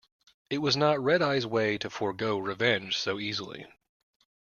[0.49, 3.67] It was not Red-Eye's way to forego revenge so easily.